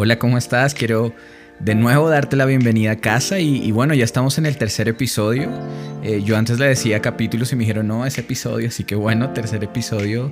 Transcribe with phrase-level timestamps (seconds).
[0.00, 0.74] Hola, ¿cómo estás?
[0.74, 1.12] Quiero
[1.58, 5.50] de nuevo darte la bienvenida a casa y, bueno, ya estamos en el tercer episodio.
[6.04, 9.30] Eh, yo antes le decía capítulos y me dijeron, no, ese episodio, así que bueno,
[9.30, 10.30] tercer episodio.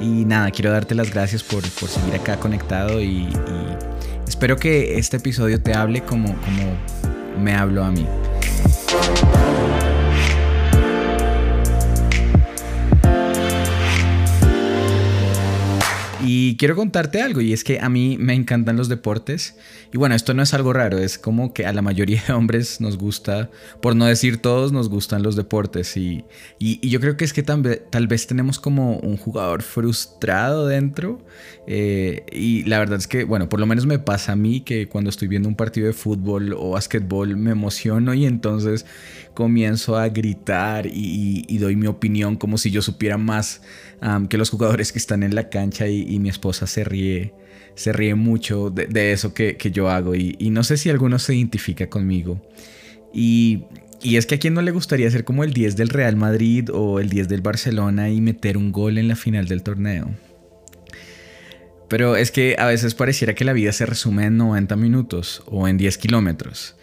[0.00, 3.28] Y nada, quiero darte las gracias por, por seguir acá conectado y, y,
[4.28, 8.06] espero que este episodio te hable como, como me habló a mí.
[16.30, 19.56] Y quiero contarte algo, y es que a mí me encantan los deportes.
[19.94, 22.82] Y bueno, esto no es algo raro, es como que a la mayoría de hombres
[22.82, 25.96] nos gusta, por no decir todos, nos gustan los deportes.
[25.96, 26.26] Y,
[26.58, 27.62] y, yo creo que es que tal,
[28.08, 31.24] vez tenemos como un jugador frustrado dentro.
[31.66, 34.86] Eh, y la verdad es que, bueno, por lo menos me pasa a mí que
[34.86, 38.84] cuando estoy viendo un partido de fútbol o básquetbol me emociono y entonces
[39.38, 43.62] comienzo a gritar y, doy mi opinión como si yo supiera más
[44.28, 47.32] que los jugadores que están en la cancha y, mi esposa se ríe,
[47.74, 51.88] se ríe mucho de, eso que, yo hago y, no sé si alguno se identifica
[51.88, 52.40] conmigo.
[53.12, 53.64] Y,
[54.02, 57.00] es que a quien no le gustaría ser como el 10 del Real Madrid o
[57.00, 60.10] el 10 del Barcelona y meter un gol en la final del torneo.
[61.88, 65.66] Pero es que a veces pareciera que la vida se resume en 90 minutos o
[65.66, 66.76] en 10 kilómetros.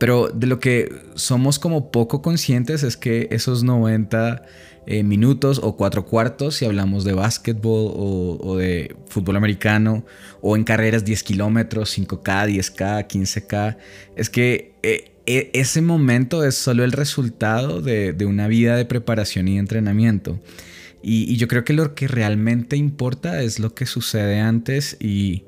[0.00, 4.42] Pero de lo que somos como poco conscientes es que esos 90
[4.86, 10.06] eh, minutos o cuatro cuartos si hablamos de básquetbol o, de fútbol americano
[10.40, 13.76] o en carreras 10 kilómetros, 5K, 10K, 15K.
[14.16, 19.48] Es que eh, e, ese momento es solo el resultado de, una vida de preparación
[19.48, 20.40] y entrenamiento.
[21.02, 25.44] Y, yo creo que lo que realmente importa es lo que sucede antes y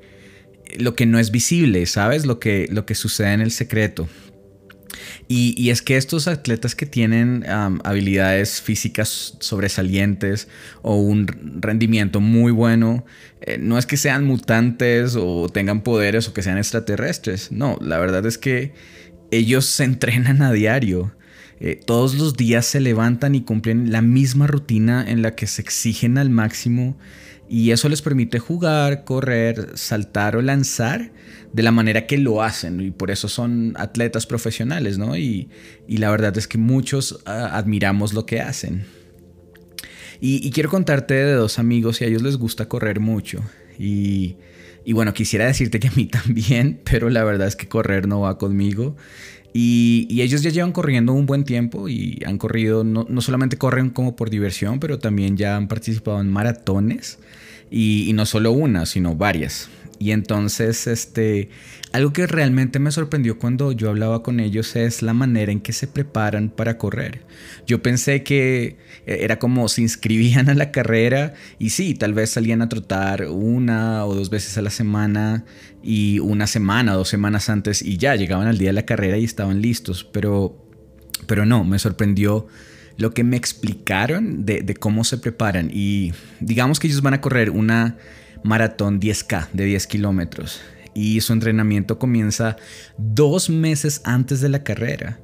[0.77, 2.27] lo que no es visible, ¿sabes?
[2.27, 4.07] Lo que, lo que sucede en el secreto.
[5.27, 7.45] Y, es que estos atletas que tienen
[7.83, 10.47] habilidades físicas sobresalientes
[10.81, 11.27] o un
[11.59, 13.05] rendimiento muy bueno,
[13.41, 17.51] eh, no es que sean mutantes o tengan poderes o que sean extraterrestres.
[17.51, 18.73] No, la verdad es que
[19.31, 21.13] ellos se entrenan a diario.
[21.65, 25.61] Eh, todos los días se levantan y cumplen la misma rutina en la que se
[25.61, 26.97] exigen al máximo
[27.47, 31.13] y eso les permite jugar, correr, saltar o lanzar
[31.53, 35.15] de la manera que lo hacen y por eso son atletas profesionales, ¿no?
[35.15, 35.47] Y,
[35.87, 38.85] la verdad es que muchos ah, admiramos lo que hacen.
[40.19, 43.39] Y, quiero contarte de dos amigos y a ellos les gusta correr mucho.
[43.79, 44.35] Y,
[44.91, 48.37] bueno, quisiera decirte que a mí también, pero la verdad es que correr no va
[48.37, 48.97] conmigo.
[49.53, 53.91] Y, ellos ya llevan corriendo un buen tiempo y han corrido, no, no, solamente corren
[53.91, 57.19] como por diversión, pero también ya han participado en maratones
[57.69, 59.69] y, y no solo una, sino varias.
[60.03, 61.47] Y entonces, este,
[61.93, 65.71] algo que realmente me sorprendió cuando yo hablaba con ellos es la manera en que
[65.71, 67.21] se preparan para correr.
[67.65, 68.75] Yo pensé que
[69.05, 74.05] era como se inscribían a la carrera y sí, tal vez salían a trotar una
[74.05, 75.45] o dos veces a la semana
[75.81, 79.23] y una semana, dos semanas antes y ya llegaban al día de la carrera y
[79.23, 80.67] estaban listos, pero,
[81.27, 82.45] pero no, me sorprendió
[82.97, 87.21] lo que me explicaron de, de cómo se preparan y digamos que ellos van a
[87.21, 87.95] correr una
[88.43, 90.61] maratón 10K de 10 kilómetros
[90.93, 92.57] y su entrenamiento comienza
[92.97, 95.19] dos meses antes de la carrera.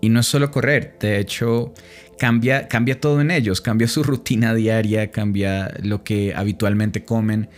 [0.00, 1.72] Y no es solo correr, de hecho
[2.18, 7.48] cambia, cambia todo en ellos, cambia su rutina diaria, cambia lo que habitualmente comen.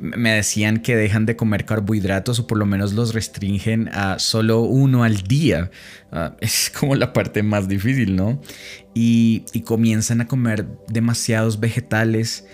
[0.00, 4.60] Me decían que dejan de comer carbohidratos o por lo menos los restringen a solo
[4.60, 5.72] uno al día.
[6.12, 8.40] Ah, es como la parte más difícil, ¿no?
[8.94, 12.46] Y, y comienzan a comer demasiados vegetales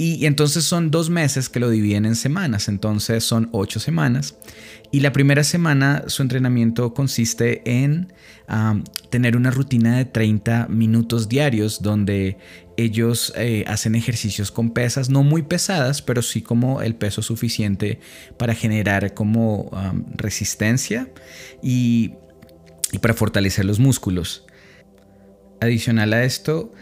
[0.00, 4.36] y, entonces son dos meses que lo dividen en semanas, entonces son ocho semanas.
[4.92, 8.12] Y la primera semana su entrenamiento consiste en
[9.10, 12.38] tener una rutina de 30 minutos diarios donde
[12.76, 17.98] ellos eh, hacen ejercicios con pesas, no muy pesadas, pero sí como el peso suficiente
[18.38, 19.68] para generar como
[20.14, 21.10] resistencia
[21.60, 22.12] y,
[22.92, 24.46] y para fortalecer los músculos.
[25.60, 26.72] Adicional a esto,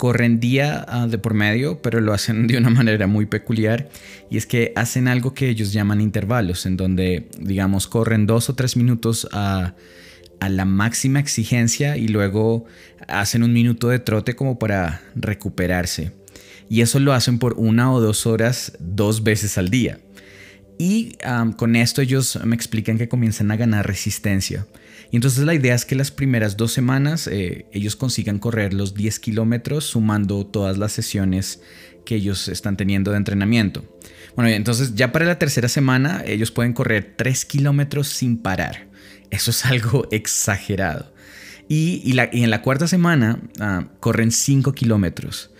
[0.00, 3.90] corren día ah, de por medio, pero lo hacen de una manera muy peculiar
[4.30, 8.54] y es que hacen algo que ellos llaman intervalos, en donde, digamos, corren dos o
[8.54, 9.74] tres minutos a,
[10.40, 12.64] a la máxima exigencia y luego
[13.08, 16.12] hacen un minuto de trote como para recuperarse.
[16.70, 20.00] Y eso lo hacen por una o dos horas dos veces al día.
[20.78, 21.18] Y
[21.58, 24.66] con esto ellos me explican que comienzan a ganar resistencia.
[25.10, 28.94] Y entonces la idea es que las primeras dos semanas eh, ellos consigan correr los
[28.94, 31.60] 10 kilómetros sumando todas las sesiones
[32.04, 33.84] que ellos están teniendo de entrenamiento.
[34.36, 38.86] Bueno, entonces ya para la tercera semana ellos pueden correr 3 kilómetros sin parar.
[39.30, 41.12] Eso es algo exagerado.
[41.68, 45.50] Y, en la cuarta semana ah, corren 5 kilómetros.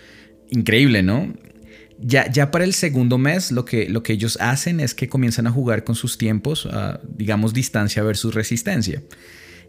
[0.49, 1.33] Increíble, ¿no?
[2.03, 5.51] Ya, para el segundo mes lo que, lo que ellos hacen es que comienzan a
[5.51, 6.67] jugar con sus tiempos,
[7.15, 9.03] digamos distancia versus resistencia.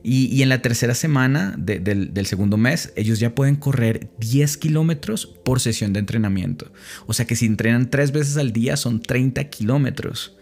[0.05, 5.27] Y, en la tercera semana del, del, segundo mes, ellos ya pueden correr 10 kilómetros
[5.27, 6.73] por sesión de entrenamiento.
[7.07, 10.37] O sea que si entrenan tres veces al día son 30 kilómetros.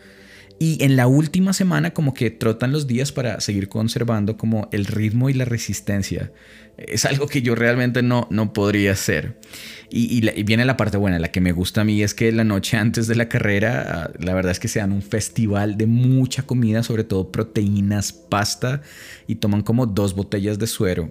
[0.63, 4.85] Y en la última semana como que trotan los días para seguir conservando como el
[4.85, 6.33] ritmo y la resistencia.
[6.77, 9.41] Es algo que yo realmente no, no podría hacer.
[9.89, 12.77] Y, viene la parte buena, la que me gusta a mí es que la noche
[12.77, 16.43] antes de la carrera, ah, la verdad es que se dan un festival de mucha
[16.43, 18.83] comida, sobre todo proteínas, pasta,
[19.27, 21.11] y toman como dos botellas de suero.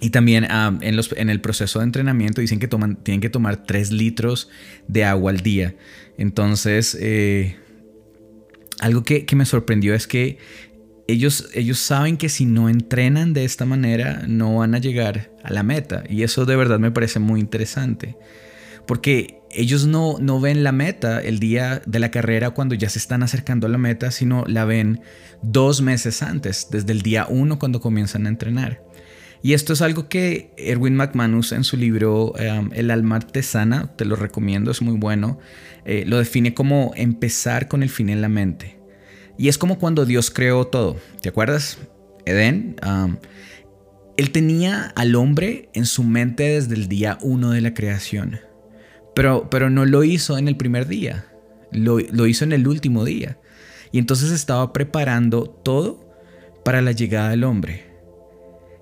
[0.00, 3.28] Y también ah, en, los, en, el proceso de entrenamiento dicen que toman, tienen que
[3.28, 4.48] tomar 3 litros
[4.88, 5.76] de agua al día.
[6.16, 7.56] Entonces, eh,
[8.80, 10.38] algo que, me sorprendió es que
[11.06, 15.52] ellos, ellos saben que si no entrenan de esta manera no van a llegar a
[15.52, 16.04] la meta.
[16.08, 18.16] Y eso de verdad me parece muy interesante.
[18.86, 22.98] Porque ellos no, no ven la meta el día de la carrera cuando ya se
[22.98, 25.02] están acercando a la meta, sino la ven
[25.42, 28.82] dos meses antes, desde el día uno cuando comienzan a entrenar.
[29.42, 34.04] Y esto es algo que Erwin McManus en su libro um, El alma artesana, te
[34.04, 35.38] lo recomiendo, es muy bueno,
[35.84, 38.78] eh, lo define como empezar con el fin en la mente.
[39.38, 41.78] Y es como cuando Dios creó todo, ¿te acuerdas?
[42.26, 43.16] Edén, um,
[44.18, 48.40] él tenía al hombre en su mente desde el día uno de la creación,
[49.14, 51.24] pero, pero no lo hizo en el primer día,
[51.72, 53.38] lo, lo hizo en el último día.
[53.90, 56.06] Y entonces estaba preparando todo
[56.62, 57.89] para la llegada del hombre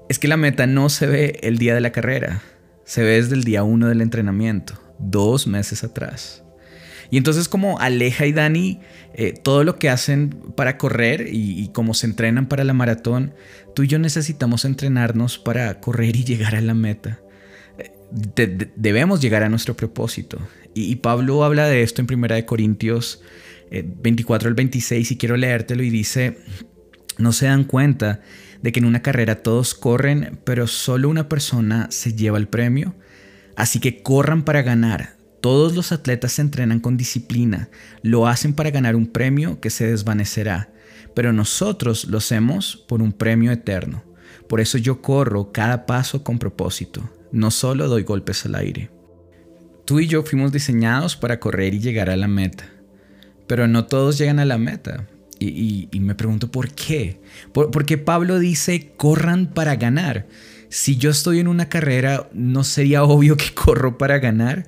[0.08, 2.42] es que la meta no se ve el día de la carrera,
[2.84, 6.42] se ve desde el día uno del entrenamiento, dos meses atrás.
[7.10, 8.80] Y entonces como Aleja y Dani,
[9.14, 13.34] eh, todo lo que hacen para correr y, como se entrenan para la maratón,
[13.74, 17.20] tú y yo necesitamos entrenarnos para correr y llegar a la meta.
[17.78, 20.38] Eh, debemos llegar a nuestro propósito.
[20.74, 23.22] Y, Pablo habla de esto en 1 Corintios
[23.70, 26.38] 24 eh, al 26 y quiero leértelo y dice,
[27.16, 28.20] no se dan cuenta
[28.62, 32.94] de que en una carrera todos corren, pero solo una persona se lleva el premio.
[33.56, 35.16] Así que corran para ganar.
[35.40, 37.68] Todos los atletas se entrenan con disciplina,
[38.02, 40.72] lo hacen para ganar un premio que se desvanecerá,
[41.14, 44.02] pero nosotros lo hacemos por un premio eterno.
[44.48, 48.90] Por eso yo corro cada paso con propósito, no solo doy golpes al aire.
[49.84, 52.64] Tú y yo fuimos diseñados para correr y llegar a la meta,
[53.46, 55.06] pero no todos llegan a la meta.
[55.40, 57.20] Y, me pregunto por qué.
[57.52, 60.26] porque Pablo dice, corran para ganar.
[60.68, 64.66] Si yo estoy en una carrera, ¿no sería obvio que corro para ganar?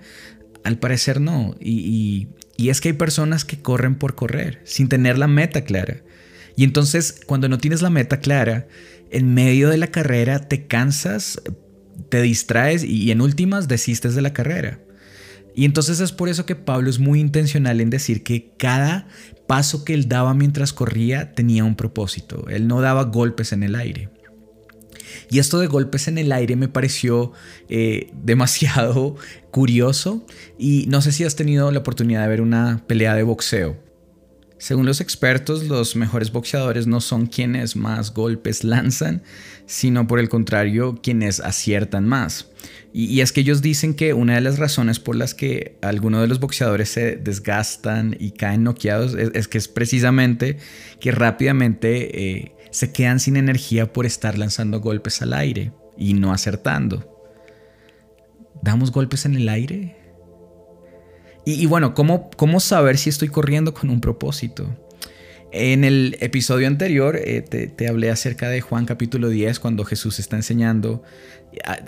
[0.65, 1.57] Al parecer no.
[1.61, 6.03] Y, y es que hay personas que corren por correr, sin tener la meta clara.
[6.57, 8.69] Y entonces, cuando no tienes la meta clara,
[9.11, 11.41] en medio de la carrera te cansas,
[12.09, 14.81] te distraes y en últimas desistes de la carrera.
[15.55, 19.09] Y entonces es por eso que Pablo es muy intencional en decir que cada
[19.47, 22.47] paso que él daba mientras corría tenía un propósito.
[22.49, 24.09] Él no daba golpes en el aire.
[25.31, 27.33] Y esto de golpes en el aire me pareció
[27.69, 29.17] eh, demasiado
[29.51, 30.25] curioso
[30.59, 33.90] y no sé si has tenido la oportunidad de ver una pelea de boxeo.
[34.61, 39.23] Según los expertos, los mejores boxeadores no son quienes más golpes lanzan,
[39.65, 42.51] sino por el contrario, quienes aciertan más.
[42.93, 46.29] Y, es que ellos dicen que una de las razones por las que algunos de
[46.29, 50.59] los boxeadores se desgastan y caen noqueados es, que es precisamente
[51.01, 56.35] que rápidamente eh, se quedan sin energía por estar lanzando golpes al aire y no
[56.35, 57.11] acertando.
[58.63, 60.00] ¿Damos golpes en el aire?
[61.45, 64.69] Y, bueno, ¿cómo, ¿cómo saber si estoy corriendo con un propósito?
[65.53, 70.37] En el episodio anterior eh, te, hablé acerca de Juan capítulo 10, cuando Jesús está
[70.37, 71.03] enseñando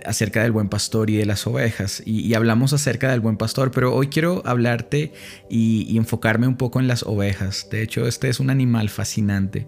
[0.04, 2.02] acerca del buen pastor y de las ovejas.
[2.04, 5.12] Y, hablamos acerca del buen pastor, pero hoy quiero hablarte
[5.48, 7.68] y, enfocarme un poco en las ovejas.
[7.70, 9.66] De hecho, este es un animal fascinante.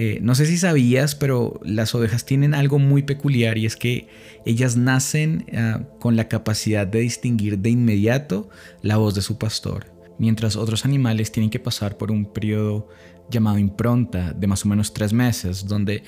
[0.00, 4.06] Eh, no sé si sabías, pero las ovejas tienen algo muy peculiar y es que
[4.46, 8.48] ellas nacen ah, con la capacidad de distinguir de inmediato
[8.80, 12.86] la voz de su pastor, mientras otros animales tienen que pasar por un periodo
[13.28, 16.04] llamado impronta de más o menos tres meses, donde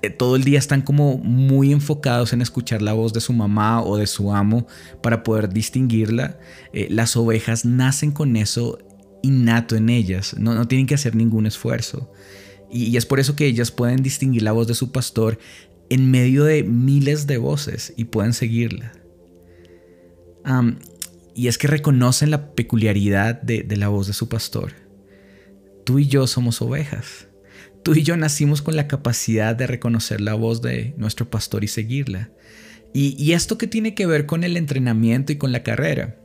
[0.00, 3.82] eh, todo el día están como muy enfocados en escuchar la voz de su mamá
[3.82, 4.66] o de su amo
[5.02, 6.38] para poder distinguirla.
[6.72, 8.78] Eh, las ovejas nacen con eso
[9.22, 12.10] innato en ellas, no, no tienen que hacer ningún esfuerzo.
[12.70, 15.38] Y, es por eso que ellas pueden distinguir la voz de su pastor
[15.88, 18.92] en medio de miles de voces y pueden seguirla.
[21.34, 24.72] y es que reconocen la peculiaridad de, la voz de su pastor.
[25.84, 27.28] Tú y yo somos ovejas.
[27.82, 31.68] Tú y yo nacimos con la capacidad de reconocer la voz de nuestro pastor y
[31.68, 32.30] seguirla.
[32.92, 36.16] Y, esto que tiene que ver con el entrenamiento y con la carrera.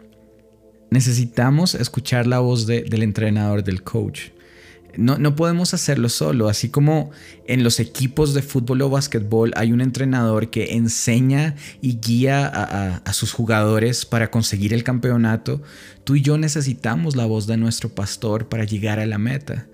[0.90, 4.32] necesitamos escuchar la voz del entrenador, del coach.
[4.98, 7.12] No, podemos hacerlo solo, así como
[7.48, 13.14] en los equipos de fútbol o básquetbol hay un entrenador que enseña y guía a,
[13.14, 15.62] sus jugadores para conseguir el campeonato,
[16.04, 19.68] tú y yo necesitamos la voz de nuestro pastor para llegar a la meta.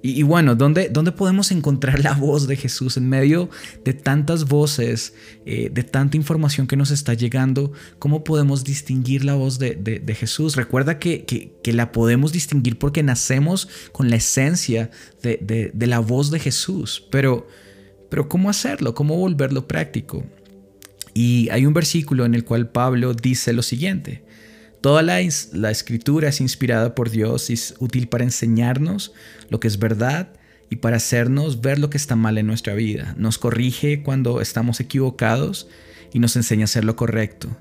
[0.00, 3.50] Y, bueno, ¿dónde, ¿dónde, podemos encontrar la voz de Jesús en medio
[3.84, 5.14] de tantas voces,
[5.44, 7.72] eh, de tanta información que nos está llegando?
[7.98, 10.54] ¿Cómo podemos distinguir la voz de, Jesús?
[10.54, 14.90] Recuerda que, que, la podemos distinguir porque nacemos con la esencia
[15.22, 17.04] de, la voz de Jesús.
[17.10, 17.48] Pero,
[18.08, 18.94] pero ¿cómo hacerlo?
[18.94, 20.24] ¿Cómo volverlo práctico?
[21.12, 24.22] Y hay un versículo en el cual Pablo dice lo siguiente.
[24.80, 29.12] Toda la, escritura es inspirada por Dios y es útil para enseñarnos
[29.50, 30.32] lo que es verdad
[30.70, 33.14] y para hacernos ver lo que está mal en nuestra vida.
[33.18, 35.68] Nos corrige cuando estamos equivocados
[36.12, 37.56] y nos enseña a hacer lo correcto.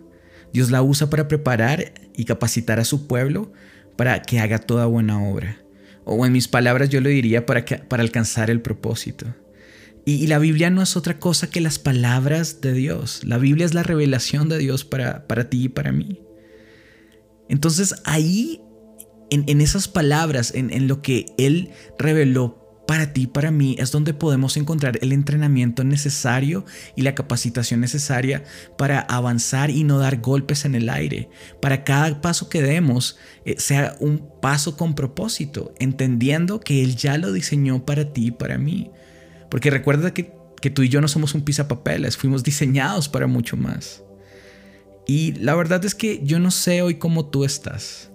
[0.53, 3.51] Dios la usa para preparar y capacitar a su pueblo
[3.95, 5.57] para que haga toda buena obra.
[6.05, 9.25] O en mis palabras yo lo diría para, para alcanzar el propósito.
[10.05, 13.25] Y, la Biblia no es otra cosa que las palabras de Dios.
[13.25, 16.21] La Biblia es la revelación de Dios para, para ti y para mí.
[17.49, 18.61] Entonces ahí,
[19.29, 24.55] en, esas palabras, en, lo que Él reveló para ti, para mí, es donde podemos
[24.55, 28.45] encontrar el entrenamiento necesario y la capacitación necesaria
[28.77, 31.29] para avanzar y no dar golpes en el aire.
[31.61, 37.17] Para cada paso que demos eh, sea un paso con propósito, entendiendo que Él ya
[37.17, 38.89] lo diseñó para ti y para mí.
[39.49, 40.33] Porque recuerda que,
[40.73, 44.03] tú y yo no somos un pisapapeles, fuimos diseñados para mucho más.
[45.07, 48.11] Y la verdad es que yo no sé hoy cómo tú estás.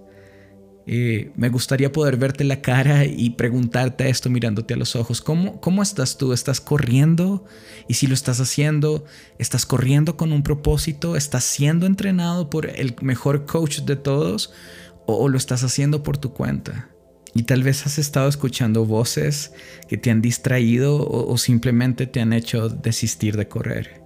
[0.86, 5.20] Eh, me gustaría poder verte la cara y preguntarte esto mirándote a los ojos.
[5.22, 6.32] ¿Cómo, ¿Cómo estás tú?
[6.32, 7.44] ¿Estás corriendo?
[7.88, 9.04] Y si lo estás haciendo,
[9.38, 11.16] ¿estás corriendo con un propósito?
[11.16, 14.52] ¿Estás siendo entrenado por el mejor coach de todos?
[15.06, 16.90] ¿O, lo estás haciendo por tu cuenta?
[17.34, 19.52] Y tal vez has estado escuchando voces
[19.88, 24.01] que te han distraído o simplemente te han hecho desistir de correr.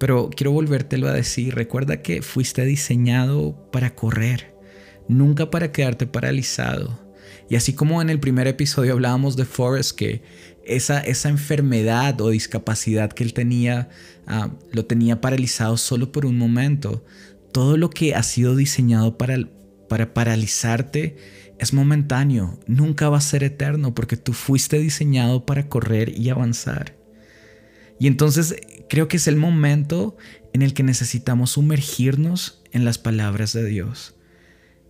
[0.00, 4.56] Pero quiero volvértelo a decir, recuerda que fuiste diseñado para correr,
[5.08, 6.98] nunca para quedarte paralizado.
[7.50, 10.22] Y así como en el primer episodio hablábamos de Forrest, que
[10.64, 13.90] esa, esa enfermedad o discapacidad que él tenía,
[14.26, 17.04] ah, lo tenía paralizado solo por un momento,
[17.52, 19.36] todo lo que ha sido diseñado para,
[19.90, 21.18] para paralizarte
[21.58, 26.96] es momentáneo, nunca va a ser eterno porque tú fuiste diseñado para correr y avanzar.
[27.98, 28.56] Y entonces
[28.90, 30.16] creo que es el momento
[30.52, 34.16] en el que necesitamos sumergirnos en las palabras de Dios.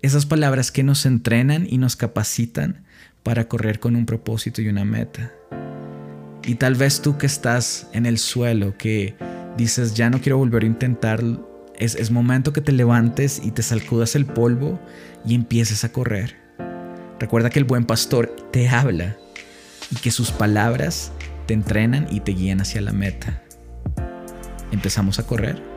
[0.00, 2.87] Esas palabras que nos entrenan y nos capacitan
[3.23, 5.33] para correr con un propósito y una meta.
[6.42, 9.14] Y tal vez tú que estás en el suelo, que
[9.59, 11.23] dices, ya no quiero volver a intentar,
[11.78, 14.80] es, momento que te levantes y te sacudas el polvo
[15.26, 16.37] y empieces a correr.
[17.19, 19.19] Recuerda que el buen pastor te habla
[19.90, 21.12] y que sus palabras
[21.45, 23.42] te entrenan y te guían hacia la meta.
[24.72, 25.69] ¿Empezamos a correr?